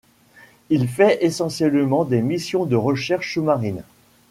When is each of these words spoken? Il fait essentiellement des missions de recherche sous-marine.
Il 0.71 0.87
fait 0.87 1.23
essentiellement 1.23 2.05
des 2.05 2.23
missions 2.23 2.65
de 2.65 2.75
recherche 2.75 3.35
sous-marine. 3.35 3.83